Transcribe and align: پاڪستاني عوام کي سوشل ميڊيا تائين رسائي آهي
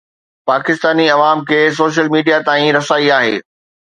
پاڪستاني 0.49 1.05
عوام 1.15 1.37
کي 1.51 1.59
سوشل 1.81 2.07
ميڊيا 2.15 2.37
تائين 2.47 2.71
رسائي 2.79 3.07
آهي 3.19 3.35